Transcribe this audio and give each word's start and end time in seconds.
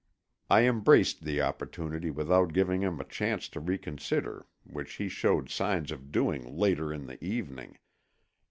I 0.49 0.67
embraced 0.67 1.21
the 1.25 1.43
opportunity 1.43 2.09
without 2.09 2.53
giving 2.53 2.81
him 2.81 2.99
a 2.99 3.03
chance 3.03 3.47
to 3.49 3.59
reconsider 3.59 4.47
which 4.63 4.93
he 4.95 5.07
showed 5.07 5.51
signs 5.51 5.91
of 5.91 6.11
doing 6.11 6.57
later 6.57 6.91
in 6.91 7.05
the 7.05 7.23
evening. 7.23 7.77